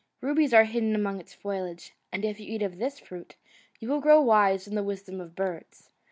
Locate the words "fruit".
2.97-3.35